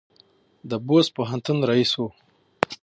د 0.69 0.71
بُست 0.87 1.09
پوهنتون 1.17 1.57
رییس 1.69 1.93
و. 1.99 2.03